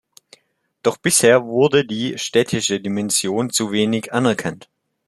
[0.81, 4.67] Doch bisher wurde die städtische Dimension zu wenig anerkannt.